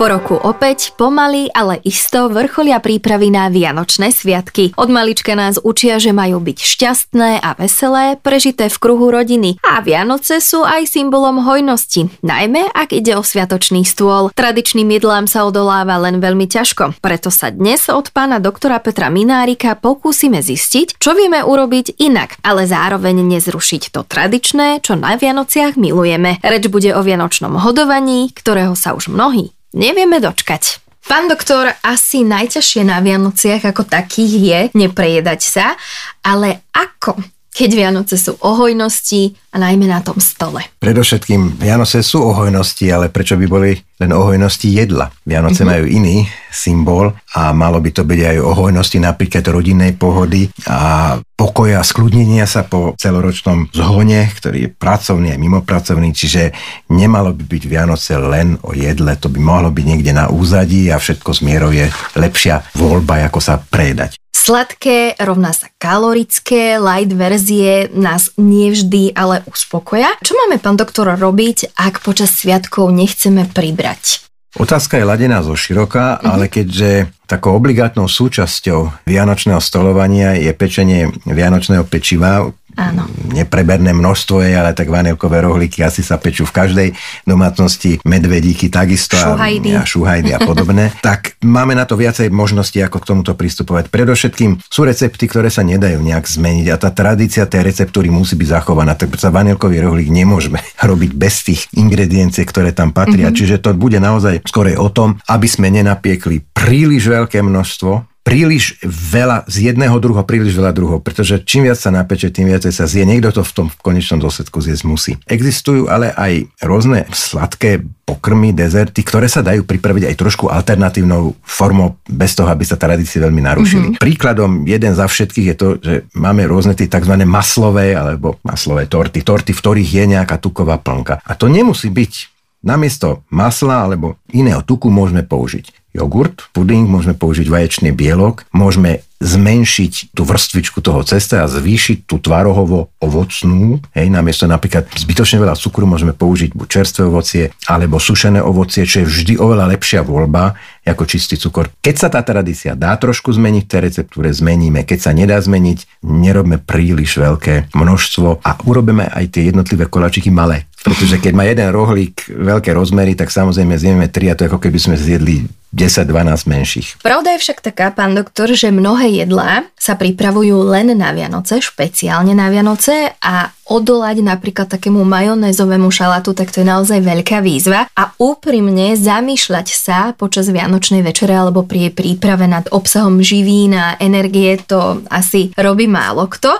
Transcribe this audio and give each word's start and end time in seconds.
Po 0.00 0.08
roku 0.08 0.32
opäť 0.32 0.96
pomaly, 0.96 1.52
ale 1.52 1.76
isto 1.84 2.32
vrcholia 2.32 2.80
prípravy 2.80 3.28
na 3.28 3.52
Vianočné 3.52 4.16
sviatky. 4.16 4.72
Od 4.80 4.88
malička 4.88 5.36
nás 5.36 5.60
učia, 5.60 6.00
že 6.00 6.16
majú 6.16 6.40
byť 6.40 6.56
šťastné 6.56 7.44
a 7.44 7.52
veselé, 7.60 8.16
prežité 8.16 8.72
v 8.72 8.80
kruhu 8.80 9.12
rodiny. 9.12 9.60
A 9.60 9.84
Vianoce 9.84 10.40
sú 10.40 10.64
aj 10.64 10.88
symbolom 10.88 11.44
hojnosti, 11.44 12.08
najmä 12.24 12.72
ak 12.72 12.96
ide 12.96 13.12
o 13.12 13.20
sviatočný 13.20 13.84
stôl. 13.84 14.32
Tradičným 14.32 14.88
jedlám 14.88 15.28
sa 15.28 15.44
odoláva 15.44 16.00
len 16.00 16.16
veľmi 16.16 16.48
ťažko, 16.48 16.96
preto 17.04 17.28
sa 17.28 17.52
dnes 17.52 17.84
od 17.92 18.08
pána 18.08 18.40
doktora 18.40 18.80
Petra 18.80 19.12
Minárika 19.12 19.76
pokúsime 19.76 20.40
zistiť, 20.40 20.96
čo 20.96 21.12
vieme 21.12 21.44
urobiť 21.44 22.00
inak, 22.00 22.40
ale 22.40 22.64
zároveň 22.64 23.20
nezrušiť 23.36 23.92
to 23.92 24.08
tradičné, 24.08 24.80
čo 24.80 24.96
na 24.96 25.20
Vianociach 25.20 25.76
milujeme. 25.76 26.40
Reč 26.40 26.72
bude 26.72 26.88
o 26.96 27.04
vianočnom 27.04 27.52
hodovaní, 27.60 28.32
ktorého 28.32 28.72
sa 28.72 28.96
už 28.96 29.12
mnohí 29.12 29.52
Nevieme 29.70 30.18
dočkať. 30.18 30.82
Pán 31.06 31.30
doktor, 31.30 31.70
asi 31.82 32.26
najťažšie 32.26 32.86
na 32.86 32.98
Vianociach 33.02 33.66
ako 33.66 33.86
takých 33.86 34.32
je 34.38 34.60
neprejedať 34.74 35.40
sa, 35.42 35.74
ale 36.22 36.66
ako 36.74 37.18
keď 37.50 37.70
Vianoce 37.74 38.14
sú 38.14 38.38
o 38.38 38.50
hojnosti 38.54 39.34
a 39.50 39.56
najmä 39.58 39.90
na 39.90 39.98
tom 39.98 40.22
stole. 40.22 40.62
Predovšetkým 40.78 41.58
Vianoce 41.58 42.06
sú 42.06 42.22
o 42.22 42.30
hojnosti, 42.30 42.86
ale 42.86 43.10
prečo 43.10 43.34
by 43.34 43.46
boli 43.50 43.74
len 43.98 44.10
o 44.14 44.22
hojnosti 44.22 44.70
jedla? 44.70 45.10
Vianoce 45.26 45.66
mm-hmm. 45.66 45.72
majú 45.74 45.84
iný 45.90 46.16
symbol 46.50 47.10
a 47.34 47.50
malo 47.50 47.82
by 47.82 47.90
to 47.90 48.06
byť 48.06 48.20
aj 48.30 48.36
o 48.38 48.50
hojnosti 48.54 48.98
napríklad 49.02 49.44
rodinnej 49.50 49.98
pohody 49.98 50.46
a 50.70 51.14
pokoja 51.34 51.82
a 51.82 51.86
skľudnenia 51.86 52.46
sa 52.46 52.62
po 52.62 52.94
celoročnom 52.94 53.74
zhone, 53.74 54.28
ktorý 54.38 54.58
je 54.66 54.70
pracovný 54.70 55.34
aj 55.34 55.40
mimopracovný, 55.40 56.14
čiže 56.14 56.54
nemalo 56.92 57.34
by 57.34 57.44
byť 57.48 57.62
Vianoce 57.66 58.14
len 58.20 58.54
o 58.62 58.70
jedle, 58.70 59.18
to 59.18 59.26
by 59.32 59.40
mohlo 59.42 59.74
byť 59.74 59.84
niekde 59.84 60.12
na 60.14 60.30
úzadí 60.30 60.92
a 60.92 61.00
všetko 61.00 61.30
z 61.32 61.40
mierou 61.42 61.72
je 61.74 61.88
lepšia 62.14 62.62
voľba, 62.76 63.26
ako 63.26 63.40
sa 63.42 63.58
predať. 63.58 64.20
Sladké 64.40 65.20
rovná 65.20 65.52
sa 65.52 65.68
kalorické, 65.76 66.80
light 66.80 67.12
verzie 67.12 67.92
nás 67.92 68.32
nevždy 68.40 69.12
ale 69.12 69.39
uspokoja. 69.48 70.12
Čo 70.20 70.36
máme, 70.36 70.60
pán 70.60 70.76
doktor, 70.76 71.08
robiť, 71.14 71.76
ak 71.76 72.04
počas 72.04 72.34
sviatkov 72.34 72.92
nechceme 72.92 73.48
pribrať? 73.48 74.30
Otázka 74.58 74.98
je 74.98 75.06
ladená 75.06 75.46
zo 75.46 75.54
široka, 75.54 76.18
mm-hmm. 76.18 76.26
ale 76.26 76.44
keďže 76.50 76.90
takou 77.30 77.54
obligátnou 77.54 78.10
súčasťou 78.10 79.06
vianočného 79.06 79.62
stolovania 79.62 80.34
je 80.34 80.50
pečenie 80.50 81.06
vianočného 81.22 81.86
pečiva, 81.86 82.50
Áno. 82.80 83.04
Nepreberné 83.36 83.92
množstvo 83.92 84.40
je, 84.40 84.56
ale 84.56 84.72
tak 84.72 84.88
vanilkové 84.88 85.44
rohlíky 85.44 85.84
asi 85.84 86.00
sa 86.00 86.16
pečú 86.16 86.48
v 86.48 86.56
každej 86.56 86.88
domácnosti, 87.28 88.00
medvedíky 88.08 88.72
takisto 88.72 89.20
šuhajdy. 89.20 89.76
a, 89.76 89.84
a 89.84 89.88
šuhajdy 89.88 90.30
a 90.32 90.40
podobné. 90.40 90.88
tak 91.04 91.36
máme 91.44 91.76
na 91.76 91.84
to 91.84 92.00
viacej 92.00 92.32
možností, 92.32 92.80
ako 92.80 93.04
k 93.04 93.08
tomuto 93.12 93.36
pristupovať. 93.36 93.92
Predovšetkým 93.92 94.64
sú 94.64 94.80
recepty, 94.88 95.28
ktoré 95.28 95.52
sa 95.52 95.60
nedajú 95.60 96.00
nejak 96.00 96.24
zmeniť 96.24 96.66
a 96.72 96.80
tá 96.80 96.88
tradícia 96.88 97.44
tej 97.44 97.68
receptúry 97.68 98.08
musí 98.08 98.32
byť 98.40 98.48
zachovaná. 98.48 98.96
Tak 98.96 99.12
sa 99.20 99.28
vanilkový 99.28 99.84
rohlík 99.84 100.08
nemôžeme 100.08 100.64
robiť 100.88 101.10
bez 101.12 101.44
tých 101.44 101.68
ingrediencií, 101.76 102.48
ktoré 102.48 102.72
tam 102.72 102.96
patria. 102.96 103.28
Mm-hmm. 103.28 103.36
Čiže 103.36 103.60
to 103.60 103.76
bude 103.76 104.00
naozaj 104.00 104.40
skorej 104.48 104.80
o 104.80 104.88
tom, 104.88 105.20
aby 105.28 105.44
sme 105.44 105.68
nenapiekli 105.68 106.48
príliš 106.56 107.12
veľké 107.12 107.44
množstvo 107.44 108.09
príliš 108.20 108.76
veľa, 108.84 109.48
z 109.48 109.72
jedného 109.72 109.96
druhu 109.96 110.20
príliš 110.22 110.52
veľa 110.56 110.72
druhov, 110.76 111.00
pretože 111.00 111.40
čím 111.42 111.66
viac 111.66 111.80
sa 111.80 111.88
napeče, 111.88 112.28
tým 112.28 112.52
viacej 112.52 112.72
sa 112.72 112.84
zje. 112.84 113.08
Niekto 113.08 113.40
to 113.40 113.42
v 113.42 113.52
tom 113.56 113.66
v 113.72 113.76
konečnom 113.80 114.20
dôsledku 114.20 114.60
zjesť 114.60 114.84
musí. 114.84 115.12
Existujú 115.24 115.88
ale 115.88 116.12
aj 116.12 116.46
rôzne 116.60 117.08
sladké 117.10 117.80
pokrmy, 118.04 118.52
dezerty, 118.52 119.00
ktoré 119.06 119.30
sa 119.30 119.40
dajú 119.40 119.64
pripraviť 119.64 120.12
aj 120.12 120.18
trošku 120.18 120.50
alternatívnou 120.50 121.38
formou, 121.40 121.96
bez 122.10 122.36
toho, 122.36 122.50
aby 122.50 122.66
sa 122.66 122.76
tradície 122.76 123.22
veľmi 123.22 123.40
narušili. 123.40 123.86
Mm-hmm. 123.94 124.02
Príkladom 124.02 124.66
jeden 124.66 124.92
za 124.92 125.06
všetkých 125.06 125.46
je 125.54 125.56
to, 125.56 125.68
že 125.80 125.94
máme 126.12 126.44
rôzne 126.44 126.76
tie 126.76 126.90
tzv. 126.90 127.14
maslové 127.24 127.94
alebo 127.94 128.36
maslové 128.42 128.90
torty, 128.90 129.22
torty, 129.22 129.54
v 129.54 129.62
ktorých 129.62 129.90
je 129.90 130.04
nejaká 130.18 130.36
tuková 130.42 130.76
plnka. 130.76 131.22
A 131.24 131.32
to 131.38 131.48
nemusí 131.48 131.88
byť 131.88 132.40
Namiesto 132.60 133.24
masla 133.32 133.88
alebo 133.88 134.20
iného 134.36 134.60
tuku 134.60 134.92
môžeme 134.92 135.24
použiť 135.24 135.79
jogurt, 135.92 136.48
puding, 136.54 136.86
môžeme 136.86 137.18
použiť 137.18 137.46
vaječný 137.50 137.90
bielok, 137.90 138.46
môžeme 138.54 139.02
zmenšiť 139.20 140.16
tú 140.16 140.24
vrstvičku 140.24 140.80
toho 140.80 141.04
cesta 141.04 141.44
a 141.44 141.50
zvýšiť 141.50 142.08
tú 142.08 142.16
tvarohovo 142.16 142.88
ovocnú. 143.04 143.78
Hej, 143.92 144.08
namiesto 144.08 144.48
napríklad 144.48 144.88
zbytočne 144.96 145.44
veľa 145.44 145.60
cukru 145.60 145.84
môžeme 145.84 146.16
použiť 146.16 146.56
buď 146.56 146.66
čerstvé 146.66 147.02
ovocie 147.04 147.44
alebo 147.68 148.00
sušené 148.00 148.40
ovocie, 148.40 148.88
čo 148.88 149.04
je 149.04 149.08
vždy 149.12 149.34
oveľa 149.36 149.76
lepšia 149.76 150.00
voľba 150.00 150.56
ako 150.90 151.04
čistý 151.06 151.38
cukor. 151.38 151.70
Keď 151.84 151.94
sa 151.94 152.08
tá 152.10 152.24
tradícia 152.24 152.74
dá 152.74 152.96
trošku 152.96 153.30
zmeniť 153.30 153.62
v 153.62 153.70
tej 153.70 153.80
receptúre, 153.86 154.28
zmeníme. 154.32 154.82
Keď 154.82 154.98
sa 154.98 155.12
nedá 155.14 155.38
zmeniť, 155.38 156.02
nerobme 156.02 156.58
príliš 156.58 157.20
veľké 157.20 157.70
množstvo 157.76 158.42
a 158.42 158.50
urobíme 158.66 159.06
aj 159.06 159.38
tie 159.38 159.52
jednotlivé 159.52 159.86
kolačiky 159.86 160.32
malé. 160.32 160.66
Pretože 160.80 161.20
keď 161.20 161.32
má 161.36 161.44
jeden 161.44 161.68
rohlík 161.68 162.24
veľké 162.32 162.72
rozmery, 162.72 163.12
tak 163.12 163.28
samozrejme 163.28 163.76
zjeme 163.76 164.08
tri 164.08 164.32
a 164.32 164.34
to 164.34 164.48
ako 164.48 164.56
keby 164.56 164.80
sme 164.80 164.96
zjedli 164.96 165.44
10-12 165.76 166.48
menších. 166.48 166.88
Pravda 167.04 167.36
je 167.36 167.42
však 167.44 167.60
taká, 167.60 167.92
pán 167.92 168.16
doktor, 168.16 168.48
že 168.56 168.72
mnohé 168.72 169.09
jedlá 169.10 169.66
sa 169.74 169.98
pripravujú 169.98 170.70
len 170.70 170.94
na 170.94 171.10
Vianoce, 171.10 171.58
špeciálne 171.58 172.32
na 172.32 172.46
Vianoce 172.48 173.12
a 173.18 173.50
odolať 173.66 174.22
napríklad 174.22 174.70
takému 174.70 175.02
majonézovému 175.02 175.90
šalátu, 175.90 176.34
tak 176.34 176.54
to 176.54 176.62
je 176.62 176.70
naozaj 176.70 177.02
veľká 177.02 177.42
výzva 177.42 177.90
a 177.94 178.14
úprimne 178.18 178.94
zamýšľať 178.94 179.66
sa 179.70 179.98
počas 180.14 180.50
Vianočnej 180.50 181.02
večere 181.02 181.34
alebo 181.34 181.66
pri 181.66 181.90
jej 181.90 181.92
príprave 181.94 182.46
nad 182.46 182.66
obsahom 182.70 183.22
živín 183.22 183.74
a 183.74 183.98
energie 183.98 184.58
to 184.62 185.02
asi 185.10 185.50
robí 185.58 185.90
málo 185.90 186.26
kto. 186.30 186.54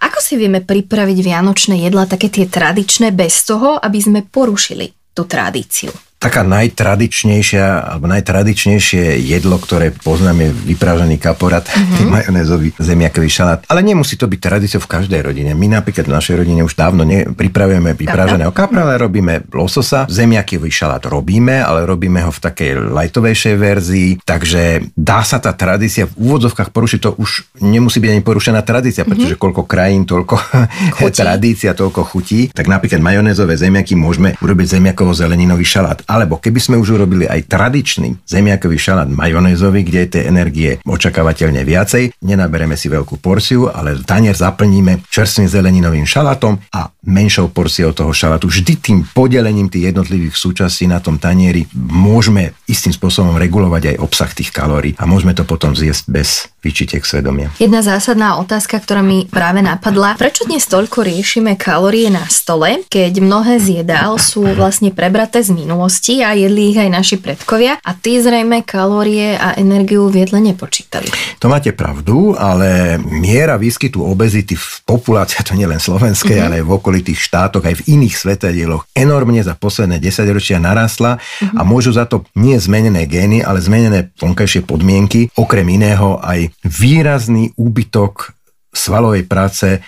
Ako 0.00 0.18
si 0.24 0.40
vieme 0.40 0.64
pripraviť 0.64 1.18
vianočné 1.20 1.84
jedla, 1.84 2.08
také 2.08 2.32
tie 2.32 2.48
tradičné, 2.48 3.12
bez 3.12 3.44
toho, 3.44 3.76
aby 3.76 4.00
sme 4.00 4.20
porušili 4.24 5.12
tú 5.12 5.28
tradíciu? 5.28 6.09
Taká 6.20 6.44
najtradičnejšia 6.44 7.96
alebo 7.96 8.04
najtradičnejšie 8.12 9.24
jedlo, 9.24 9.56
ktoré 9.56 9.88
poznáme, 9.88 10.52
je 10.52 10.76
vypražený 10.76 11.16
kaporát, 11.16 11.64
mm-hmm. 11.64 12.12
majonézový 12.12 12.68
zemiakový 12.76 13.32
šalát. 13.32 13.64
Ale 13.72 13.80
nemusí 13.80 14.20
to 14.20 14.28
byť 14.28 14.36
tradíciou 14.36 14.84
v 14.84 14.92
každej 15.00 15.24
rodine. 15.24 15.56
My 15.56 15.72
napríklad 15.72 16.04
v 16.04 16.12
našej 16.12 16.44
rodine 16.44 16.60
už 16.60 16.76
dávno 16.76 17.08
nepripravujeme 17.08 17.96
vypraženého 17.96 18.52
kapra, 18.52 18.84
ale 18.84 19.00
robíme 19.00 19.48
lososa. 19.48 20.04
Zemiakový 20.12 20.68
šalát 20.68 21.00
robíme, 21.08 21.64
ale 21.64 21.88
robíme 21.88 22.20
ho 22.20 22.28
v 22.28 22.40
takej 22.44 22.92
lightovejšej 22.92 23.54
verzii, 23.56 24.10
takže 24.20 24.92
dá 24.92 25.24
sa 25.24 25.40
tá 25.40 25.56
tradícia 25.56 26.04
v 26.04 26.20
úvodzovkách 26.20 26.68
porušiť. 26.68 27.00
To 27.00 27.16
už 27.16 27.64
nemusí 27.64 27.96
byť 27.96 28.10
ani 28.12 28.20
porušená 28.20 28.60
tradícia, 28.60 29.08
mm-hmm. 29.08 29.16
pretože 29.16 29.40
koľko 29.40 29.64
krajín, 29.64 30.04
toľko 30.04 30.36
tradícia, 31.16 31.72
toľko 31.72 32.04
chutí. 32.04 32.52
Tak 32.52 32.68
napríklad 32.68 33.00
majonézové 33.00 33.56
zemiaky 33.56 33.96
môžeme 33.96 34.36
urobiť 34.36 34.76
zemiakovo 34.76 35.16
zeleninový 35.16 35.64
šalát 35.64 36.09
alebo 36.10 36.42
keby 36.42 36.58
sme 36.58 36.76
už 36.82 36.98
urobili 36.98 37.30
aj 37.30 37.46
tradičný 37.46 38.26
zemiakový 38.26 38.74
šalát 38.74 39.06
majonézový, 39.06 39.86
kde 39.86 39.98
je 40.02 40.12
tej 40.18 40.24
energie 40.26 40.70
očakávateľne 40.82 41.62
viacej, 41.62 42.18
nenabereme 42.26 42.74
si 42.74 42.90
veľkú 42.90 43.22
porciu, 43.22 43.70
ale 43.70 44.02
tanier 44.02 44.34
zaplníme 44.34 45.06
čerstvým 45.06 45.46
zeleninovým 45.46 46.02
šalátom 46.02 46.58
a 46.74 46.90
menšou 47.06 47.54
porciou 47.54 47.94
toho 47.94 48.10
šalátu. 48.10 48.50
Vždy 48.50 48.74
tým 48.82 48.98
podelením 49.14 49.70
tých 49.70 49.94
jednotlivých 49.94 50.34
súčastí 50.34 50.90
na 50.90 50.98
tom 50.98 51.22
tanieri 51.22 51.70
môžeme 51.78 52.58
istým 52.66 52.90
spôsobom 52.90 53.38
regulovať 53.38 53.94
aj 53.94 54.00
obsah 54.02 54.30
tých 54.34 54.50
kalórií 54.50 54.98
a 54.98 55.06
môžeme 55.06 55.30
to 55.30 55.46
potom 55.46 55.78
zjesť 55.78 56.04
bez 56.10 56.49
vyčitek 56.60 57.02
svedomia. 57.02 57.48
Jedna 57.56 57.80
zásadná 57.80 58.36
otázka, 58.36 58.78
ktorá 58.80 59.00
mi 59.00 59.24
práve 59.26 59.64
napadla. 59.64 60.14
Prečo 60.20 60.44
dnes 60.44 60.68
toľko 60.68 61.02
riešime 61.04 61.56
kalórie 61.56 62.12
na 62.12 62.28
stole, 62.28 62.84
keď 62.86 63.20
mnohé 63.24 63.56
z 63.58 63.82
jedál 63.82 64.20
sú 64.20 64.44
vlastne 64.52 64.92
prebraté 64.92 65.40
z 65.40 65.56
minulosti 65.56 66.20
a 66.20 66.36
jedli 66.36 66.76
ich 66.76 66.78
aj 66.78 66.90
naši 66.92 67.16
predkovia 67.16 67.80
a 67.80 67.90
tí 67.96 68.20
zrejme 68.20 68.60
kalórie 68.62 69.40
a 69.40 69.56
energiu 69.56 70.12
v 70.12 70.28
jedle 70.28 70.38
nepočítali? 70.44 71.08
To 71.40 71.48
máte 71.48 71.72
pravdu, 71.72 72.36
ale 72.36 73.00
miera 73.00 73.56
výskytu 73.56 74.04
obezity 74.04 74.52
v 74.52 74.66
populácii, 74.84 75.40
to 75.40 75.56
nielen 75.56 75.80
slovenskej, 75.80 76.36
mm-hmm. 76.36 76.46
ale 76.46 76.58
aj 76.60 76.64
v 76.68 76.74
okolitých 76.76 77.20
štátoch, 77.20 77.64
aj 77.64 77.80
v 77.80 77.96
iných 77.96 78.14
svetadieloch, 78.14 78.84
enormne 78.92 79.40
za 79.40 79.56
posledné 79.56 79.96
10 79.96 80.36
ročia 80.36 80.60
narastla 80.60 81.16
mm-hmm. 81.16 81.56
a 81.56 81.62
môžu 81.64 81.96
za 81.96 82.04
to 82.04 82.28
nie 82.36 82.60
zmenené 82.60 83.08
gény, 83.08 83.40
ale 83.40 83.64
zmenené 83.64 84.12
vonkajšie 84.20 84.68
podmienky, 84.68 85.32
okrem 85.40 85.64
iného 85.64 86.20
aj 86.20 86.49
výrazný 86.64 87.54
úbytok 87.56 88.34
svalovej 88.70 89.26
práce 89.26 89.82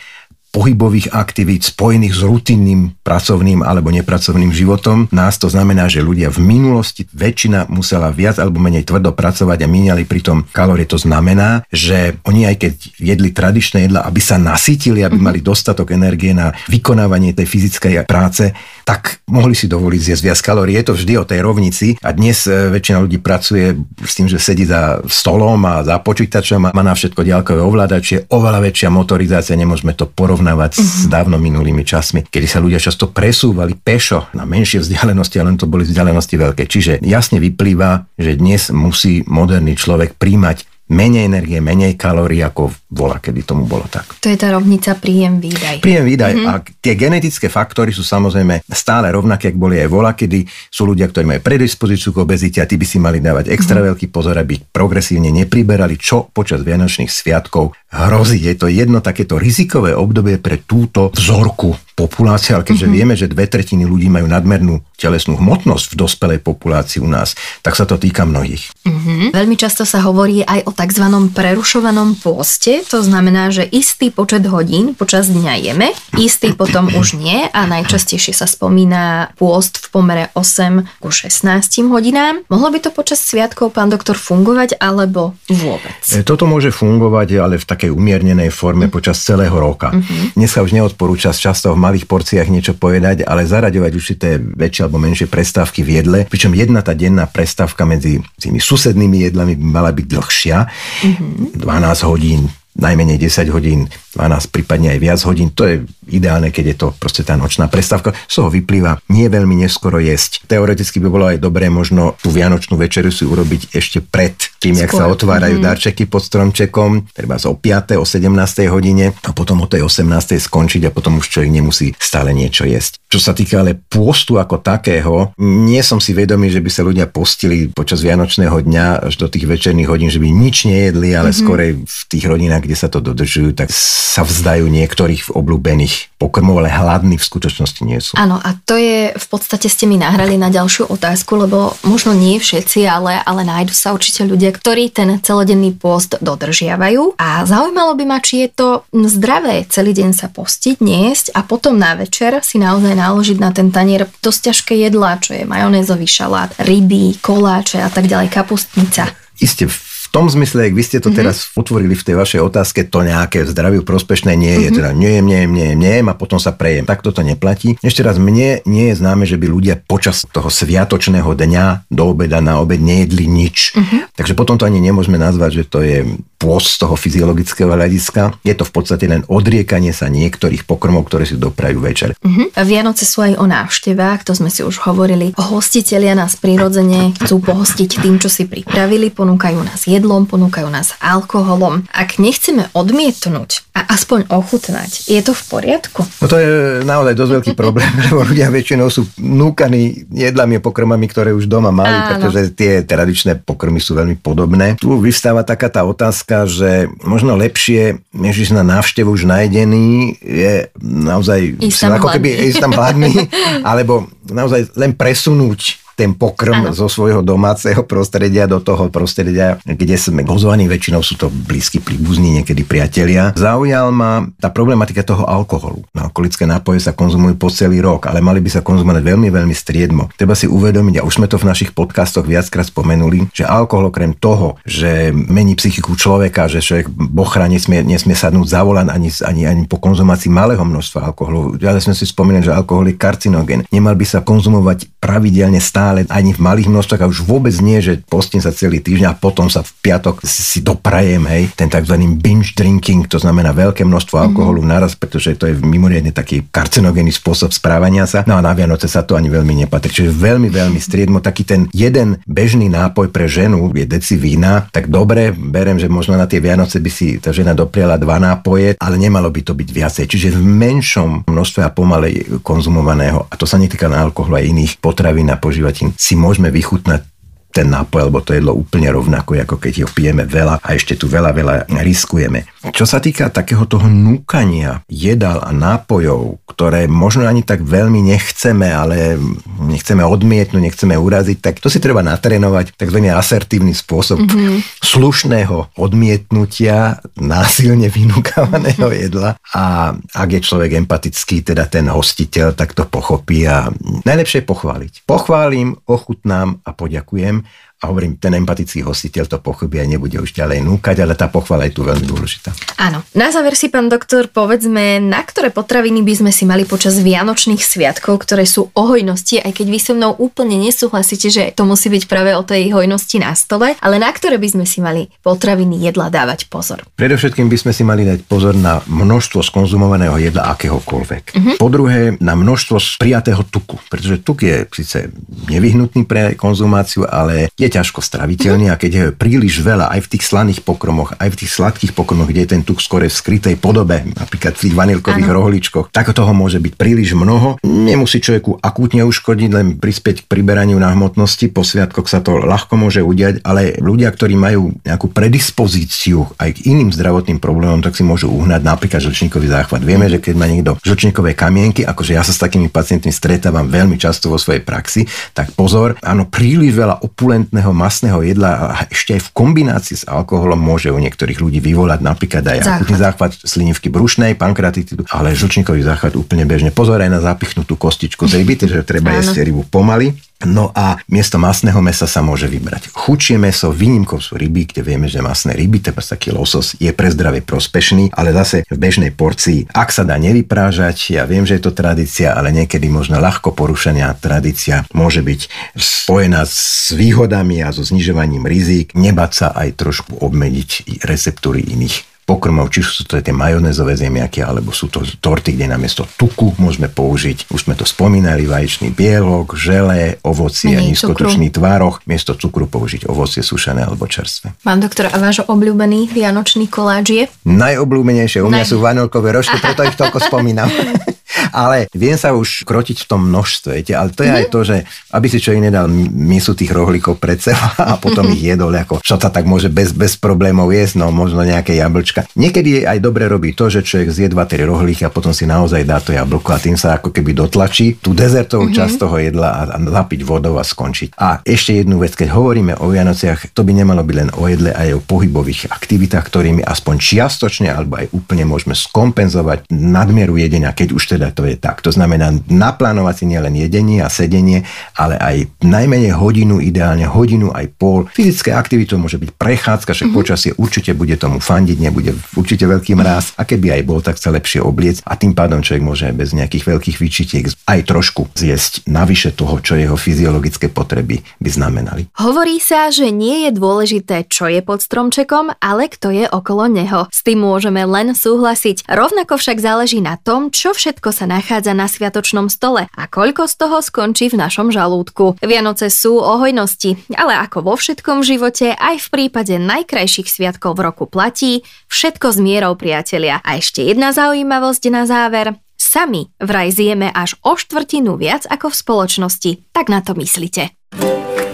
pohybových 0.53 1.17
aktivít 1.17 1.65
spojených 1.65 2.13
s 2.13 2.23
rutinným 2.29 3.01
pracovným 3.01 3.65
alebo 3.65 3.89
nepracovným 3.89 4.53
životom 4.53 5.09
nás. 5.09 5.41
To 5.41 5.49
znamená, 5.49 5.89
že 5.89 6.05
ľudia 6.05 6.29
v 6.29 6.45
minulosti 6.45 7.09
väčšina 7.09 7.73
musela 7.73 8.13
viac 8.13 8.37
alebo 8.37 8.61
menej 8.61 8.85
tvrdo 8.85 9.17
pracovať 9.17 9.65
a 9.65 9.73
míňali 9.73 10.05
pritom 10.05 10.45
kalórie. 10.53 10.85
To 10.93 11.01
znamená, 11.01 11.65
že 11.73 12.21
oni 12.29 12.45
aj 12.53 12.57
keď 12.69 12.73
jedli 13.01 13.33
tradičné 13.33 13.89
jedla, 13.89 14.05
aby 14.05 14.21
sa 14.21 14.37
nasytili, 14.37 15.01
aby 15.01 15.17
mhm. 15.17 15.25
mali 15.25 15.41
dostatok 15.41 15.97
energie 15.97 16.37
na 16.37 16.53
vykonávanie 16.69 17.33
tej 17.33 17.49
fyzickej 17.49 18.05
práce, 18.05 18.53
tak 18.85 19.23
mohli 19.31 19.55
si 19.57 19.71
dovoliť 19.71 20.01
zjesť 20.13 20.23
viac 20.23 20.41
kalórií. 20.43 20.75
Je 20.77 20.87
to 20.87 20.95
vždy 20.95 21.13
o 21.19 21.25
tej 21.25 21.41
rovnici 21.41 21.97
a 22.03 22.11
dnes 22.13 22.45
e, 22.45 22.69
väčšina 22.73 22.99
ľudí 23.03 23.19
pracuje 23.23 23.79
s 24.03 24.13
tým, 24.19 24.27
že 24.27 24.43
sedí 24.43 24.67
za 24.67 25.01
stolom 25.07 25.63
a 25.65 25.87
za 25.87 25.97
počítačom 26.03 26.69
a 26.69 26.73
má 26.75 26.83
na 26.83 26.93
všetko 26.93 27.23
ďalkové 27.23 27.61
ovládače, 27.63 28.29
oveľa 28.29 28.61
väčšia 28.67 28.89
motorizácia, 28.91 29.55
nemôžeme 29.55 29.95
to 29.95 30.11
porovnávať 30.11 30.79
mm-hmm. 30.79 30.91
s 30.91 31.03
mhm. 31.07 31.11
dávno 31.11 31.37
minulými 31.39 31.83
časmi, 31.87 32.27
kedy 32.27 32.47
sa 32.47 32.59
ľudia 32.59 32.83
často 32.83 33.09
presúvali 33.09 33.79
pešo 33.79 34.33
na 34.35 34.43
menšie 34.43 34.83
vzdialenosti, 34.83 35.37
ale 35.39 35.55
to 35.55 35.71
boli 35.71 35.87
vzdialenosti 35.87 36.35
veľké. 36.35 36.63
Čiže 36.67 36.93
jasne 37.05 37.39
vyplýva, 37.39 38.11
že 38.19 38.35
dnes 38.35 38.73
musí 38.75 39.23
moderný 39.29 39.79
človek 39.79 40.19
príjmať 40.19 40.72
menej 40.93 41.25
energie, 41.25 41.59
menej 41.65 41.97
kalórií, 41.97 42.45
ako 42.45 42.69
bola, 42.93 43.17
kedy 43.17 43.49
tomu 43.49 43.65
bolo 43.65 43.89
tak. 43.89 44.21
To 44.21 44.29
je 44.29 44.37
tá 44.37 44.53
rovnica 44.53 44.93
príjem 45.01 45.41
výdaj. 45.41 45.81
Príjem 45.81 46.05
výdaj. 46.05 46.33
Mm-hmm. 46.37 46.53
A 46.53 46.61
tie 46.61 46.93
genetické 46.93 47.49
faktory 47.49 47.97
sú 47.97 48.05
samozrejme 48.05 48.69
stále 48.69 49.09
rovnaké, 49.09 49.49
ako 49.49 49.59
boli 49.59 49.81
aj 49.81 49.89
vola, 49.89 50.13
kedy 50.13 50.45
sú 50.69 50.85
ľudia, 50.85 51.09
ktorí 51.09 51.25
majú 51.25 51.41
predispozíciu 51.41 52.13
k 52.13 52.21
obezite 52.21 52.61
a 52.61 52.69
tí 52.69 52.77
by 52.77 52.87
si 52.87 53.01
mali 53.01 53.25
dávať 53.25 53.49
extra 53.49 53.81
mm-hmm. 53.81 53.89
veľký 53.97 54.07
pozor, 54.13 54.37
aby 54.37 54.61
progresívne 54.61 55.33
nepriberali, 55.33 55.97
čo 55.97 56.29
počas 56.29 56.61
Vianočných 56.61 57.09
sviatkov 57.09 57.73
hrozí. 57.89 58.45
Je 58.45 58.55
to 58.57 58.69
jedno 58.69 59.01
takéto 59.01 59.41
rizikové 59.41 59.97
obdobie 59.97 60.37
pre 60.37 60.61
túto 60.61 61.09
vzorku 61.13 61.73
populácie, 61.93 62.57
ale 62.57 62.65
keďže 62.65 62.89
mm-hmm. 62.89 62.97
vieme, 62.97 63.15
že 63.17 63.29
dve 63.29 63.45
tretiny 63.49 63.85
ľudí 63.85 64.09
majú 64.09 64.25
nadmernú 64.25 64.81
telesnú 64.97 65.37
hmotnosť 65.37 65.93
v 65.93 65.99
dospelej 66.01 66.41
populácii 66.41 67.05
u 67.05 67.09
nás, 67.09 67.37
tak 67.61 67.77
sa 67.77 67.85
to 67.85 68.01
týka 68.01 68.25
mnohých. 68.25 68.73
Mm-hmm. 68.89 69.37
Veľmi 69.37 69.57
často 69.61 69.85
sa 69.85 70.01
hovorí 70.01 70.41
aj 70.41 70.65
o 70.65 70.73
tzv. 70.83 71.07
prerušovanom 71.31 72.19
pôste, 72.19 72.83
to 72.91 73.07
znamená, 73.07 73.55
že 73.55 73.63
istý 73.63 74.11
počet 74.11 74.43
hodín 74.51 74.99
počas 74.99 75.31
dňa 75.31 75.55
jeme, 75.63 75.95
istý 76.19 76.51
potom 76.59 76.91
už 76.91 77.15
nie 77.15 77.47
a 77.55 77.71
najčastejšie 77.71 78.35
sa 78.35 78.51
spomína 78.51 79.31
pôst 79.39 79.79
v 79.79 79.87
pomere 79.95 80.25
8 80.35 80.99
ku 80.99 81.15
16 81.15 81.87
hodinám. 81.87 82.43
Mohlo 82.51 82.75
by 82.75 82.79
to 82.83 82.91
počas 82.91 83.23
sviatkov, 83.23 83.71
pán 83.79 83.95
doktor, 83.95 84.19
fungovať 84.19 84.83
alebo 84.83 85.39
vôbec? 85.47 86.03
E, 86.11 86.27
toto 86.27 86.51
môže 86.51 86.75
fungovať, 86.75 87.39
ale 87.39 87.63
v 87.63 87.67
takej 87.69 87.91
umiernenej 87.95 88.51
forme 88.51 88.91
mm-hmm. 88.91 88.97
počas 88.97 89.23
celého 89.23 89.55
roka. 89.55 89.95
Mm-hmm. 89.95 90.35
Dnes 90.35 90.51
sa 90.51 90.67
už 90.67 90.75
neodporúča 90.75 91.31
často 91.31 91.71
v 91.71 91.79
malých 91.79 92.11
porciách 92.11 92.51
niečo 92.51 92.75
povedať, 92.75 93.23
ale 93.23 93.47
zaraďovať 93.47 93.93
určité 93.95 94.29
väčšie 94.43 94.83
alebo 94.91 94.99
menšie 94.99 95.31
prestávky 95.31 95.87
v 95.87 96.03
jedle, 96.03 96.19
pričom 96.27 96.51
jedna 96.51 96.83
tá 96.83 96.93
denná 96.93 97.31
prestávka 97.31 97.87
medzi 97.87 98.19
tými 98.43 98.59
susednými 98.59 99.31
jedlami 99.31 99.55
by 99.55 99.67
mala 99.71 99.91
byť 99.95 100.07
dlhšia, 100.11 100.72
mm-hmm. 100.73 101.61
12 101.61 102.11
hodín, 102.11 102.51
najmenej 102.73 103.21
10 103.21 103.53
hodín, 103.53 103.89
12, 104.17 104.49
prípadne 104.49 104.97
aj 104.97 104.99
viac 105.01 105.21
hodín. 105.29 105.53
To 105.53 105.69
je 105.69 105.85
ideálne, 106.09 106.49
keď 106.49 106.65
je 106.73 106.77
to 106.77 106.87
proste 106.97 107.23
tá 107.25 107.37
nočná 107.37 107.69
prestávka. 107.69 108.17
Z 108.29 108.41
toho 108.41 108.49
vyplýva 108.49 109.01
nie 109.13 109.29
veľmi 109.29 109.61
neskoro 109.61 110.01
jesť. 110.01 110.45
Teoreticky 110.49 111.01
by 111.01 111.09
bolo 111.09 111.25
aj 111.29 111.39
dobré 111.41 111.69
možno 111.69 112.17
tú 112.21 112.33
vianočnú 112.33 112.81
večeru 112.81 113.13
si 113.13 113.29
urobiť 113.29 113.77
ešte 113.77 114.01
pred 114.01 114.52
tým, 114.63 114.79
jak 114.79 114.95
sa 114.95 115.11
otvárajú 115.11 115.59
mm-hmm. 115.59 115.75
darčeky 115.75 116.07
pod 116.07 116.23
stromčekom, 116.23 117.11
treba 117.11 117.35
o 117.43 117.55
5. 117.59 117.99
o 117.99 118.07
17. 118.07 118.31
hodine 118.71 119.11
a 119.27 119.31
potom 119.35 119.65
o 119.65 119.67
tej 119.67 119.83
18. 119.83 120.39
skončiť 120.39 120.87
a 120.87 120.95
potom 120.95 121.19
už 121.19 121.27
človek 121.27 121.51
nemusí 121.51 121.91
stále 121.99 122.31
niečo 122.31 122.63
jesť. 122.63 123.03
Čo 123.11 123.19
sa 123.19 123.33
týka 123.35 123.61
ale 123.61 123.75
pôstu 123.75 124.39
ako 124.39 124.63
takého, 124.63 125.35
nie 125.43 125.83
som 125.83 125.99
si 125.99 126.15
vedomý, 126.15 126.49
že 126.49 126.63
by 126.63 126.71
sa 126.71 126.87
ľudia 126.87 127.11
postili 127.11 127.67
počas 127.69 128.07
Vianočného 128.07 128.55
dňa 128.63 129.11
až 129.11 129.19
do 129.19 129.27
tých 129.27 129.51
večerných 129.51 129.91
hodín, 129.91 130.09
že 130.09 130.23
by 130.23 130.31
nič 130.31 130.71
nejedli, 130.71 131.11
ale 131.13 131.35
mm-hmm. 131.35 131.43
skorej 131.43 131.71
v 131.83 132.01
tých 132.07 132.25
rodinách, 132.25 132.63
kde 132.63 132.77
sa 132.79 132.87
to 132.87 133.03
dodržujú, 133.03 133.59
tak 133.59 133.75
sa 134.13 134.23
vzdajú 134.23 134.69
niektorých 134.69 135.33
obľúbených 135.33 136.13
pokrmov, 136.21 136.61
ale 136.61 136.71
hladní 136.71 137.17
v 137.17 137.25
skutočnosti 137.25 137.81
nie 137.83 137.99
sú. 137.99 138.13
Áno, 138.21 138.37
a 138.39 138.55
to 138.63 138.77
je 138.77 139.11
v 139.11 139.27
podstate 139.27 139.73
ste 139.73 139.89
mi 139.89 139.97
nahrali 139.97 140.37
na 140.37 140.53
ďalšiu 140.53 140.93
otázku, 140.93 141.35
lebo 141.41 141.73
možno 141.83 142.13
nie 142.13 142.37
všetci, 142.37 142.85
ale, 142.85 143.25
ale 143.25 143.43
nájdu 143.43 143.73
sa 143.73 143.97
určite 143.97 144.29
ľudia, 144.29 144.52
ktorí 144.53 144.93
ten 144.93 145.19
celodenný 145.19 145.75
post 145.75 146.21
dodržiavajú. 146.21 147.17
A 147.17 147.43
zaujímalo 147.49 147.97
by 147.97 148.05
ma, 148.05 148.19
či 148.21 148.47
je 148.47 148.49
to 148.53 148.69
zdravé 148.93 149.65
celý 149.73 149.97
deň 149.97 150.13
sa 150.13 150.29
postiť, 150.29 150.79
niesť 150.85 151.33
a 151.33 151.43
potom 151.43 151.81
na 151.81 151.97
večer 151.97 152.39
si 152.45 152.61
naozaj 152.61 152.93
naložiť 152.93 153.39
na 153.41 153.51
ten 153.51 153.73
tanier 153.73 154.05
dosť 154.21 154.53
ťažké 154.53 154.75
jedlá, 154.87 155.19
čo 155.19 155.35
je 155.35 155.49
majonézový 155.49 156.07
šalát, 156.07 156.53
ryby, 156.61 157.19
koláče 157.19 157.81
a 157.81 157.89
tak 157.89 158.07
ďalej, 158.07 158.29
kapustnica. 158.29 159.09
Isté, 159.41 159.67
tom 160.13 160.29
zmysle, 160.29 160.69
ak 160.69 160.77
vy 160.77 160.85
ste 160.85 161.01
to 161.01 161.09
mm-hmm. 161.09 161.17
teraz 161.17 161.49
otvorili 161.57 161.97
v 161.97 162.05
tej 162.05 162.17
vašej 162.21 162.41
otázke, 162.45 162.85
to 162.85 163.01
nejaké 163.01 163.49
zdraviu 163.49 163.81
prospešné 163.81 164.37
nie 164.37 164.53
je. 164.53 164.69
Mm-hmm. 164.69 164.77
Teda 164.77 164.91
nejem, 164.93 165.25
nejem, 165.25 165.53
nejem, 165.57 165.79
nejem 165.81 166.07
a 166.13 166.15
potom 166.15 166.37
sa 166.37 166.53
prejem. 166.53 166.85
Tak 166.85 167.01
toto 167.01 167.25
neplatí. 167.25 167.81
Ešte 167.81 168.05
raz, 168.05 168.21
mne 168.21 168.61
nie 168.69 168.93
je 168.93 168.95
známe, 169.01 169.25
že 169.25 169.41
by 169.41 169.49
ľudia 169.49 169.75
počas 169.81 170.29
toho 170.29 170.53
sviatočného 170.53 171.33
dňa 171.33 171.89
do 171.89 172.13
obeda 172.13 172.45
na 172.45 172.61
obed 172.61 172.79
nejedli 172.79 173.25
nič. 173.25 173.73
Mm-hmm. 173.73 174.01
Takže 174.13 174.37
potom 174.37 174.61
to 174.61 174.69
ani 174.69 174.85
nemôžeme 174.85 175.17
nazvať, 175.17 175.65
že 175.65 175.65
to 175.65 175.79
je 175.81 176.05
pôst 176.43 176.75
z 176.75 176.83
toho 176.83 176.99
fyziologického 176.99 177.71
hľadiska. 177.71 178.43
Je 178.43 178.51
to 178.59 178.67
v 178.67 178.73
podstate 178.75 179.07
len 179.07 179.23
odriekanie 179.31 179.95
sa 179.95 180.11
niektorých 180.11 180.67
pokrmov, 180.67 181.07
ktoré 181.07 181.23
si 181.23 181.39
doprajú 181.39 181.79
večer. 181.79 182.19
Mm-hmm. 182.19 182.59
Vianoce 182.67 183.07
sú 183.07 183.23
aj 183.23 183.39
o 183.39 183.47
návštevách, 183.47 184.27
to 184.27 184.35
sme 184.35 184.51
si 184.51 184.67
už 184.67 184.83
hovorili. 184.83 185.31
Hostitelia 185.39 186.19
nás 186.19 186.35
prirodzene 186.35 187.15
chcú 187.23 187.39
pohostiť 187.39 188.03
tým, 188.03 188.19
čo 188.19 188.27
si 188.27 188.51
pripravili, 188.51 189.15
ponúkajú 189.15 189.63
nás 189.63 189.87
jedlom, 189.87 190.27
ponúkajú 190.27 190.67
nás 190.67 190.99
alkoholom. 190.99 191.87
Ak 191.95 192.19
nechceme 192.19 192.67
odmietnúť 192.75 193.63
a 193.79 193.95
aspoň 193.95 194.27
ochutnať, 194.33 195.07
je 195.07 195.21
to 195.23 195.31
v 195.37 195.43
poriadku? 195.47 196.03
No 196.19 196.27
to 196.27 196.37
je 196.41 196.51
naozaj 196.83 197.15
dosť 197.15 197.33
veľký 197.39 197.53
problém, 197.55 197.93
lebo 198.11 198.27
ľudia 198.27 198.51
väčšinou 198.51 198.89
sú 198.91 199.07
núkaní 199.21 200.09
jedlami 200.11 200.59
a 200.59 200.65
pokrmami, 200.65 201.07
ktoré 201.07 201.31
už 201.37 201.47
doma 201.47 201.71
mali, 201.71 201.93
Áno. 201.93 202.09
pretože 202.17 202.51
tie 202.57 202.83
tradičné 202.83 203.45
pokrmy 203.45 203.79
sú 203.79 203.95
veľmi 203.95 204.19
podobné. 204.19 204.81
Tu 204.81 204.89
vystáva 204.99 205.45
taká 205.45 205.69
tá 205.69 205.85
otázka, 205.85 206.32
otázka, 206.33 206.49
že 206.49 206.71
možno 207.05 207.37
lepšie, 207.37 208.01
než 208.17 208.49
ísť 208.49 208.57
na 208.57 208.65
návštevu 208.65 209.13
už 209.13 209.29
najedený, 209.29 210.17
je 210.25 210.73
naozaj 210.81 211.61
ako 212.01 212.09
keby 212.09 212.49
ísť 212.49 212.65
tam 212.65 212.73
hladný, 212.73 213.29
alebo 213.71 214.09
naozaj 214.25 214.73
len 214.81 214.97
presunúť 214.97 215.82
ten 215.95 216.17
pokrm 216.17 216.71
ano. 216.71 216.75
zo 216.75 216.89
svojho 216.89 217.21
domáceho 217.21 217.85
prostredia 217.85 218.49
do 218.49 218.59
toho 218.59 218.89
prostredia, 218.89 219.61
kde 219.63 219.97
sme 219.97 220.25
pozvaní, 220.25 220.67
väčšinou 220.67 221.05
sú 221.05 221.21
to 221.21 221.29
blízki 221.29 221.79
príbuzní, 221.79 222.41
niekedy 222.41 222.65
priatelia. 222.65 223.35
Zaujal 223.37 223.93
ma 223.93 224.25
tá 224.41 224.49
problematika 224.49 225.05
toho 225.05 225.29
alkoholu. 225.29 225.85
Alkoholické 225.93 226.49
nápoje 226.49 226.81
sa 226.83 226.97
konzumujú 226.97 227.37
po 227.37 227.53
celý 227.53 227.85
rok, 227.85 228.09
ale 228.09 228.25
mali 228.25 228.41
by 228.41 228.49
sa 228.49 228.65
konzumovať 228.65 229.03
veľmi, 229.05 229.29
veľmi 229.29 229.55
striedmo. 229.55 230.09
Treba 230.17 230.33
si 230.33 230.49
uvedomiť, 230.49 231.03
a 231.03 231.07
už 231.07 231.21
sme 231.21 231.29
to 231.29 231.37
v 231.37 231.49
našich 231.49 231.77
podcastoch 231.77 232.25
viackrát 232.25 232.65
spomenuli, 232.65 233.29
že 233.35 233.45
alkohol 233.45 233.93
okrem 233.93 234.17
toho, 234.17 234.57
že 234.65 235.13
mení 235.13 235.59
psychiku 235.59 235.93
človeka, 235.99 236.49
že 236.49 236.65
človek 236.65 236.89
bochra 236.89 237.51
nesmie, 237.51 237.85
nesmie 237.85 238.17
sadnúť 238.17 238.49
za 238.49 238.61
volan 238.65 238.89
ani, 238.89 239.13
ani, 239.27 239.43
ani 239.45 239.63
po 239.69 239.77
konzumácii 239.77 240.33
malého 240.33 240.63
množstva 240.63 241.13
alkoholu. 241.13 241.61
Ja 241.61 241.75
sme 241.77 241.93
si 241.93 242.09
spomínali, 242.09 242.47
že 242.47 242.55
alkohol 242.55 242.89
je 242.89 242.97
karcinogén. 242.97 243.67
Nemal 243.75 243.99
by 243.99 244.07
sa 244.07 244.19
konzumovať 244.23 244.89
pravidelne 245.03 245.59
stále 245.59 245.82
stále 245.83 246.07
ani 246.15 246.31
v 246.31 246.39
malých 246.39 246.71
množstvách 246.71 247.03
a 247.03 247.11
už 247.11 247.27
vôbec 247.27 247.51
nie, 247.59 247.83
že 247.83 247.99
postím 248.07 248.39
sa 248.39 248.55
celý 248.55 248.79
týždeň 248.79 249.11
a 249.11 249.19
potom 249.19 249.51
sa 249.51 249.67
v 249.67 249.75
piatok 249.83 250.23
si 250.23 250.63
doprajem, 250.63 251.27
hej, 251.27 251.51
ten 251.59 251.67
tzv. 251.67 251.99
binge 252.23 252.55
drinking, 252.55 253.11
to 253.11 253.19
znamená 253.19 253.51
veľké 253.51 253.83
množstvo 253.83 254.15
mhm. 254.15 254.23
alkoholu 254.31 254.63
mm-hmm. 254.63 254.79
naraz, 254.79 254.95
pretože 254.95 255.35
to 255.35 255.51
je 255.51 255.59
mimoriadne 255.59 256.15
taký 256.15 256.47
karcinogénny 256.47 257.11
spôsob 257.11 257.51
správania 257.51 258.07
sa. 258.07 258.23
No 258.31 258.39
a 258.39 258.45
na 258.47 258.55
Vianoce 258.55 258.87
sa 258.87 259.03
to 259.03 259.19
ani 259.19 259.27
veľmi 259.27 259.67
nepatrí. 259.67 259.91
Čiže 259.91 260.15
veľmi, 260.15 260.47
veľmi 260.55 260.79
striedmo. 260.79 261.19
Taký 261.19 261.43
ten 261.43 261.61
jeden 261.75 262.23
bežný 262.31 262.71
nápoj 262.71 263.11
pre 263.11 263.27
ženu 263.27 263.75
je 263.75 263.83
deci 263.83 264.15
vína, 264.15 264.71
tak 264.71 264.87
dobre, 264.87 265.35
berem, 265.35 265.83
že 265.83 265.91
možno 265.91 266.15
na 266.15 266.31
tie 266.31 266.39
Vianoce 266.39 266.79
by 266.79 266.91
si 266.95 267.19
tá 267.19 267.35
žena 267.35 267.59
dopriala 267.59 267.99
dva 267.99 268.23
nápoje, 268.23 268.79
ale 268.79 268.95
nemalo 269.03 269.35
by 269.35 269.43
to 269.43 269.59
byť 269.59 269.69
viacej. 269.73 270.05
Čiže 270.07 270.39
v 270.39 270.47
menšom 270.47 271.11
množstve 271.27 271.67
a 271.67 271.75
pomalej 271.75 272.39
konzumovaného, 272.47 273.27
a 273.27 273.35
to 273.35 273.49
sa 273.49 273.59
netýka 273.59 273.91
na 273.91 273.99
alkohol 273.99 274.39
a 274.39 274.45
iných 274.45 274.79
potravín 274.79 275.33
a 275.33 275.41
požívať 275.41 275.72
potravín 275.73 275.97
si 275.97 276.15
môžeme 276.15 276.53
vychutnať 276.53 277.12
ten 277.53 277.69
nápoj 277.69 278.09
alebo 278.09 278.25
to 278.25 278.33
jedlo 278.33 278.57
úplne 278.57 278.89
rovnako, 278.89 279.37
ako 279.37 279.61
keď 279.61 279.85
ho 279.85 279.89
pijeme 279.93 280.25
veľa 280.25 280.65
a 280.65 280.69
ešte 280.73 280.97
tu 280.97 281.07
veľa, 281.07 281.31
veľa 281.37 281.55
riskujeme. 281.85 282.49
Čo 282.73 282.89
sa 282.89 282.99
týka 282.99 283.29
takého 283.29 283.69
toho 283.69 283.87
núkania 283.87 284.81
jedal 284.89 285.45
a 285.45 285.53
nápojov, 285.53 286.41
ktoré 286.49 286.89
možno 286.89 287.29
ani 287.29 287.45
tak 287.45 287.61
veľmi 287.61 288.01
nechceme, 288.17 288.71
ale 288.71 289.21
nechceme 289.61 290.01
odmietnúť, 290.01 290.63
nechceme 290.63 290.95
uraziť, 290.97 291.39
tak 291.43 291.55
to 291.61 291.69
si 291.69 291.83
treba 291.83 292.01
natrénovať 292.01 292.73
tzv. 292.79 292.99
asertívny 293.13 293.77
spôsob 293.77 294.25
mm-hmm. 294.25 294.59
slušného 294.81 295.77
odmietnutia 295.77 297.03
násilne 297.19 297.91
vynúkavaného 297.91 298.89
jedla 298.95 299.37
a 299.53 299.93
ak 300.15 300.29
je 300.39 300.41
človek 300.41 300.79
empatický, 300.87 301.43
teda 301.43 301.67
ten 301.67 301.91
hostiteľ, 301.91 302.55
tak 302.55 302.79
to 302.79 302.87
pochopí 302.87 303.45
a 303.45 303.69
najlepšie 304.07 304.47
je 304.47 304.47
pochváliť. 304.49 304.93
Pochválim, 305.05 305.77
ochutnám 305.91 306.63
a 306.63 306.71
poďakujem 306.73 307.42
a 307.83 307.91
hovorím, 307.91 308.15
ten 308.15 308.39
empatický 308.39 308.87
hostiteľ 308.87 309.27
to 309.27 309.43
pochopí 309.43 309.83
a 309.83 309.87
nebude 309.87 310.15
už 310.15 310.31
ďalej 310.39 310.63
núkať, 310.63 311.03
ale 311.03 311.19
tá 311.19 311.27
pochvala 311.27 311.67
je 311.67 311.75
tu 311.75 311.83
veľmi 311.83 312.07
dôležitá. 312.07 312.55
Áno. 312.79 313.05
Na 313.13 313.29
záver 313.29 313.59
si, 313.59 313.69
pán 313.69 313.89
doktor, 313.89 314.29
povedzme, 314.29 315.01
na 315.03 315.21
ktoré 315.21 315.53
potraviny 315.53 316.01
by 316.05 316.15
sme 316.25 316.31
si 316.33 316.45
mali 316.49 316.65
počas 316.65 317.01
Vianočných 317.01 317.61
sviatkov, 317.61 318.25
ktoré 318.25 318.49
sú 318.49 318.73
o 318.73 318.83
hojnosti, 318.89 319.43
aj 319.43 319.53
keď 319.53 319.67
vy 319.69 319.79
so 319.79 319.93
mnou 319.93 320.13
úplne 320.17 320.57
nesúhlasíte, 320.61 321.29
že 321.29 321.53
to 321.53 321.69
musí 321.69 321.93
byť 321.93 322.05
práve 322.09 322.33
o 322.33 322.43
tej 322.43 322.73
hojnosti 322.73 323.17
na 323.21 323.33
stole, 323.37 323.75
ale 323.79 323.97
na 324.01 324.11
ktoré 324.11 324.41
by 324.41 324.49
sme 324.49 324.65
si 324.65 324.81
mali 324.81 325.09
potraviny 325.21 325.83
jedla 325.85 326.09
dávať 326.09 326.49
pozor. 326.49 326.85
Predovšetkým 326.97 327.47
by 327.49 327.57
sme 327.59 327.73
si 327.73 327.83
mali 327.85 328.03
dať 328.09 328.25
pozor 328.25 328.57
na 328.57 328.81
množstvo 328.85 329.45
skonzumovaného 329.45 330.17
jedla 330.21 330.55
akéhokoľvek. 330.57 331.25
Uh-huh. 331.33 331.55
Po 331.59 331.69
druhé, 331.69 332.17
na 332.21 332.33
množstvo 332.39 333.01
prijatého 333.01 333.43
tuku, 333.49 333.79
pretože 333.89 334.23
tuk 334.23 334.47
je 334.47 334.65
síce 334.73 335.11
nevyhnutný 335.49 336.07
pre 336.07 336.35
konzumáciu, 336.39 337.05
ale 337.07 337.53
je 337.59 337.69
ťažko 337.69 338.01
straviteľný 338.01 338.71
a 338.73 338.79
keď 338.79 338.91
je 338.93 339.05
príliš 339.13 339.61
veľa 339.63 339.93
aj 339.93 340.01
v 340.07 340.11
tých 340.17 340.25
slaných 340.27 340.61
pokromoch, 340.65 341.15
aj 341.19 341.29
v 341.33 341.39
tých 341.45 341.51
sladkých 341.53 341.93
pokromoch, 341.93 342.31
kde 342.31 342.47
je 342.47 342.53
ten 342.59 342.62
tuk 342.63 342.83
skore 342.83 343.07
v 343.07 343.15
skrytej 343.15 343.57
podobe, 343.59 344.03
napríklad 344.17 344.57
v 344.57 344.63
tých 344.69 344.75
vanilkových 344.75 345.29
ano. 345.31 345.37
rohličkoch, 345.43 345.87
tak 345.91 346.11
toho 346.13 346.33
môže 346.33 346.59
byť 346.63 346.75
príliš 346.79 347.15
mnoho. 347.15 347.59
Nemusí 347.63 348.23
človeku 348.23 348.63
akútne 348.63 349.03
uškodiť, 349.07 349.51
len 349.53 349.67
prispieť 349.77 350.25
k 350.25 350.29
priberaniu 350.29 350.79
na 350.79 350.93
hmotnosti. 350.95 351.49
Po 351.51 351.67
sviatkoch 351.67 352.07
sa 352.07 352.23
to 352.23 352.39
ľahko 352.43 352.79
môže 352.79 353.03
udiať, 353.03 353.43
ale 353.43 353.77
ľudia, 353.81 354.09
ktorí 354.13 354.35
majú 354.39 354.75
nejakú 354.87 355.11
predispozíciu 355.11 356.27
aj 356.39 356.61
k 356.61 356.73
iným 356.73 356.95
zdravotným 356.95 357.43
problémom, 357.43 357.81
tak 357.81 357.97
si 357.99 358.05
môžu 358.07 358.31
uhnať 358.31 358.63
napríklad 358.63 359.01
žlčníkový 359.03 359.49
záchvat. 359.51 359.83
Vieme, 359.83 360.07
že 360.07 360.23
keď 360.23 360.35
má 360.39 360.47
niekto 360.47 360.79
žlčníkové 360.81 361.35
kamienky, 361.35 361.83
akože 361.83 362.15
ja 362.17 362.23
sa 362.23 362.33
s 362.33 362.41
takými 362.41 362.69
pacientmi 362.69 363.11
stretávam 363.11 363.67
veľmi 363.67 363.97
často 363.97 364.31
vo 364.31 364.39
svojej 364.39 364.63
praxi, 364.63 365.05
tak 365.33 365.53
pozor, 365.57 365.99
áno, 366.05 366.29
príliš 366.29 366.77
veľa 366.77 367.05
opulentného 367.05 367.73
masného 367.75 368.23
jedla 368.23 368.51
a 368.53 368.85
ešte 368.89 369.17
aj 369.17 369.23
v 369.29 369.33
kombinácii 369.35 369.97
s 370.03 370.09
alkoholom 370.09 370.61
môže 370.61 370.93
u 370.93 370.99
niektorých 370.99 371.41
ľudí 371.41 371.59
vyvolať 371.59 372.01
napríklad 372.05 372.45
aj 372.53 372.59
akutný 372.65 372.97
záchvat 373.01 373.33
slinivky 373.43 373.89
brušnej, 373.89 374.37
pankratitidu, 374.37 375.09
ale 375.09 375.33
žlčníkový 375.33 375.81
záchvat 375.81 376.15
úplne 376.19 376.45
bežne. 376.45 376.69
Pozor 376.75 377.01
aj 377.01 377.11
na 377.11 377.21
zapichnutú 377.25 377.81
kostičku 377.81 378.29
z 378.29 378.43
ryby, 378.43 378.55
že 378.69 378.85
treba 378.85 379.15
jesť 379.19 379.43
rybu 379.43 379.69
pomaly. 379.73 380.13
No 380.43 380.75
a 380.75 380.99
miesto 381.07 381.39
masného 381.39 381.79
mesa 381.79 382.11
sa 382.11 382.19
môže 382.19 382.51
vybrať. 382.51 382.91
Chudšie 382.91 383.39
meso, 383.39 383.71
výnimkou 383.71 384.19
sú 384.19 384.35
ryby, 384.35 384.67
kde 384.67 384.83
vieme, 384.83 385.07
že 385.07 385.23
masné 385.23 385.55
ryby, 385.55 385.79
teda 385.79 386.03
taký 386.03 386.35
losos, 386.35 386.75
je 386.83 386.91
pre 386.91 387.15
zdravie 387.15 387.47
prospešný, 387.47 388.11
ale 388.11 388.35
zase 388.35 388.67
v 388.67 388.79
bežnej 388.79 389.15
porcii, 389.15 389.71
ak 389.71 389.95
sa 389.95 390.03
dá 390.03 390.19
nevyprážať, 390.19 391.15
ja 391.15 391.23
viem, 391.31 391.47
že 391.47 391.63
je 391.63 391.71
to 391.71 391.73
tradícia, 391.73 392.35
ale 392.35 392.51
niekedy 392.51 392.91
možno 392.91 393.23
ľahko 393.23 393.55
porušenia 393.55 394.11
tradícia 394.19 394.83
môže 394.91 395.23
byť 395.23 395.41
spojená 395.79 396.43
s 396.43 396.91
výhodami 396.91 397.63
a 397.63 397.71
so 397.71 397.87
znižovaním 397.87 398.43
rizík, 398.43 398.99
nebať 398.99 399.31
sa 399.31 399.49
aj 399.55 399.79
trošku 399.79 400.19
obmediť 400.19 401.03
receptúry 401.07 401.63
iných 401.63 402.12
pokrmov, 402.23 402.71
či 402.71 402.81
sú 402.87 403.03
to 403.05 403.19
tie 403.19 403.35
majonézové 403.35 403.99
zemiaky, 403.99 404.43
alebo 404.43 404.71
sú 404.71 404.89
to 404.89 405.03
torty, 405.19 405.59
kde 405.59 405.71
namiesto 405.71 406.07
tuku 406.17 406.55
môžeme 406.57 406.87
použiť, 406.87 407.51
už 407.51 407.69
sme 407.69 407.75
to 407.75 407.83
spomínali, 407.83 408.47
vaječný 408.47 408.95
bielok, 408.95 409.59
želé, 409.59 410.23
ovocie, 410.23 410.79
a 410.79 410.83
nízkotučný 410.83 411.51
tvároch, 411.51 412.03
miesto 412.07 412.39
cukru 412.39 412.71
použiť 412.71 413.11
ovocie 413.11 413.43
sušené 413.43 413.83
alebo 413.83 414.07
čerstvé. 414.07 414.55
Pán 414.63 414.79
doktor, 414.79 415.11
a 415.11 415.17
váš 415.19 415.43
obľúbený 415.45 416.11
vianočný 416.11 416.71
koláč 416.71 417.07
je? 417.11 417.25
Najobľúbenejšie, 417.47 418.41
u 418.43 418.49
mňa 418.49 418.65
Naj... 418.65 418.71
sú 418.71 418.77
vanilkové 418.79 419.35
rožky, 419.35 419.59
preto 419.59 419.83
ich 419.87 419.99
toľko 419.99 420.19
spomínam. 420.23 420.71
ale 421.53 421.89
viem 421.93 422.17
sa 422.17 422.33
už 422.33 422.65
krotiť 422.65 423.05
v 423.05 423.09
tom 423.09 423.29
množstve, 423.29 423.83
viete, 423.83 423.95
ale 423.99 424.15
to 424.15 424.23
je 424.25 424.31
mm-hmm. 424.31 424.41
aj 424.41 424.47
mhm. 424.47 424.53
to, 424.53 424.61
že 424.63 424.77
aby 425.13 425.27
si 425.29 425.39
človek 425.43 425.61
nedal 425.69 425.87
misu 426.13 426.53
tých 426.57 426.73
rohlíkov 426.73 427.19
pred 427.19 427.39
seba 427.43 427.75
a 427.93 427.99
potom 427.99 428.31
ich 428.33 428.43
jedol, 428.43 428.73
ako 428.73 429.03
čo 429.03 429.19
sa 429.19 429.29
tak 429.29 429.45
môže 429.45 429.69
bez, 429.69 429.93
bez 429.93 430.17
problémov 430.17 430.71
jesť, 430.73 431.03
no 431.03 431.11
možno 431.13 431.45
nejaké 431.45 431.77
jablčka. 431.77 432.25
Niekedy 432.35 432.69
je 432.79 432.83
aj 432.89 432.99
dobre 433.03 433.29
robiť 433.29 433.53
to, 433.55 433.65
že 433.69 433.81
človek 433.87 434.09
zje 434.11 434.27
2-3 434.33 434.71
rohlíky 434.71 435.03
a 435.05 435.11
potom 435.13 435.35
si 435.35 435.45
naozaj 435.45 435.85
dá 435.85 435.99
to 436.01 436.15
jablko 436.15 436.55
a 436.55 436.63
tým 436.63 436.79
sa 436.79 436.97
ako 436.97 437.11
keby 437.11 437.37
dotlačí 437.37 437.99
tú 438.01 438.17
dezertovú 438.17 438.71
mm-hmm. 438.71 438.79
časť 438.79 438.95
toho 438.99 439.17
jedla 439.21 439.49
a, 439.53 439.61
a 439.75 439.77
napiť 439.79 440.21
vodou 440.25 440.57
a 440.57 440.65
skončiť. 440.65 441.15
A 441.19 441.45
ešte 441.45 441.79
jednu 441.79 442.01
vec, 442.01 442.17
keď 442.17 442.33
hovoríme 442.33 442.79
o 442.81 442.91
Vianociach, 442.91 443.53
to 443.53 443.63
by 443.63 443.73
nemalo 443.77 444.03
byť 444.03 444.17
len 444.17 444.31
o 444.35 444.45
jedle, 444.49 444.71
aj 444.73 444.89
o 444.97 445.05
pohybových 445.05 445.71
aktivitách, 445.71 446.25
ktorými 446.27 446.63
aspoň 446.65 446.97
čiastočne 446.99 447.69
alebo 447.71 448.01
aj 448.01 448.11
úplne 448.17 448.49
môžeme 448.49 448.75
skompenzovať 448.75 449.69
nadmieru 449.71 450.35
jedenia, 450.41 450.75
keď 450.75 450.89
už 450.97 451.03
teda 451.17 451.22
teda 451.23 451.39
to 451.39 451.47
je 451.47 451.55
tak. 451.55 451.79
To 451.87 451.95
znamená 451.95 452.35
naplánovať 452.51 453.23
si 453.23 453.25
nielen 453.31 453.55
jedenie 453.55 454.03
a 454.03 454.11
sedenie, 454.11 454.67
ale 454.99 455.15
aj 455.23 455.47
najmenej 455.63 456.19
hodinu, 456.19 456.59
ideálne 456.59 457.07
hodinu 457.07 457.55
aj 457.55 457.71
pol. 457.79 458.11
Fyzické 458.11 458.51
aktivity 458.51 458.99
môže 458.99 459.23
byť 459.23 459.31
prechádzka, 459.39 459.95
však 459.95 460.11
mm-hmm. 460.11 460.19
počasie 460.19 460.51
určite 460.59 460.99
bude 460.99 461.15
tomu 461.15 461.39
fandiť, 461.39 461.79
nebude 461.79 462.19
určite 462.35 462.67
veľký 462.67 462.99
mráz 462.99 463.39
a 463.39 463.47
keby 463.47 463.79
aj 463.79 463.83
bol, 463.87 464.03
tak 464.03 464.19
sa 464.19 464.35
lepšie 464.35 464.59
obliec 464.59 464.99
a 465.07 465.15
tým 465.15 465.31
pádom 465.31 465.63
človek 465.63 465.87
môže 465.87 466.11
bez 466.11 466.35
nejakých 466.35 466.75
veľkých 466.75 466.97
vyčitiek 466.99 467.45
aj 467.71 467.81
trošku 467.87 468.27
zjesť 468.35 468.91
navyše 468.91 469.31
toho, 469.31 469.63
čo 469.63 469.79
jeho 469.79 469.95
fyziologické 469.95 470.67
potreby 470.75 471.23
by 471.39 471.51
znamenali. 471.55 472.11
Hovorí 472.19 472.59
sa, 472.59 472.91
že 472.91 473.15
nie 473.15 473.47
je 473.47 473.51
dôležité, 473.55 474.27
čo 474.27 474.51
je 474.51 474.59
pod 474.59 474.83
stromčekom, 474.83 475.55
ale 475.63 475.87
kto 475.87 476.11
je 476.11 476.27
okolo 476.27 476.67
neho. 476.67 477.07
S 477.15 477.23
tým 477.23 477.47
môžeme 477.47 477.87
len 477.87 478.11
súhlasiť. 478.11 478.91
Rovnako 478.91 479.39
však 479.39 479.63
záleží 479.63 480.03
na 480.03 480.19
tom, 480.19 480.51
čo 480.51 480.75
všetko 480.75 481.12
sa 481.13 481.29
nachádza 481.29 481.77
na 481.77 481.87
sviatočnom 481.87 482.49
stole 482.49 482.89
a 482.91 483.03
koľko 483.07 483.47
z 483.47 483.55
toho 483.61 483.79
skončí 483.85 484.33
v 484.33 484.41
našom 484.41 484.73
žalúdku. 484.73 485.39
Vianoce 485.45 485.93
sú 485.93 486.19
o 486.19 486.41
hojnosti, 486.41 486.97
ale 487.15 487.37
ako 487.39 487.69
vo 487.69 487.75
všetkom 487.77 488.25
živote, 488.25 488.73
aj 488.73 488.97
v 488.99 489.09
prípade 489.13 489.55
najkrajších 489.61 490.27
sviatkov 490.27 490.81
v 490.81 490.89
roku 490.89 491.05
platí, 491.07 491.63
všetko 491.93 492.33
s 492.33 492.39
mierou 492.41 492.75
priatelia. 492.75 493.45
A 493.45 493.61
ešte 493.61 493.85
jedna 493.85 494.11
zaujímavosť 494.17 494.85
na 494.89 495.05
záver. 495.05 495.55
Sami 495.77 496.31
vraj 496.41 496.73
zjeme 496.73 497.11
až 497.13 497.37
o 497.45 497.59
štvrtinu 497.59 498.17
viac 498.17 498.49
ako 498.49 498.73
v 498.73 498.79
spoločnosti. 498.81 499.51
Tak 499.77 499.93
na 499.93 500.01
to 500.01 500.17
myslíte. 500.17 500.73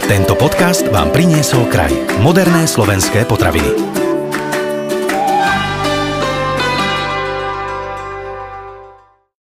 Tento 0.09 0.35
podcast 0.41 0.89
vám 0.89 1.11
priniesol 1.13 1.69
kraj. 1.69 1.93
Moderné 2.25 2.65
slovenské 2.65 3.29
potraviny. 3.29 3.98